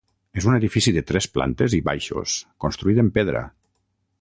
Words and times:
És 0.41 0.45
un 0.51 0.55
edifici 0.59 0.93
de 0.95 1.03
tres 1.11 1.27
plantes 1.35 1.75
i 1.79 1.81
baixos, 1.91 2.39
construït 2.65 3.03
en 3.07 3.13
pedra. 3.19 3.45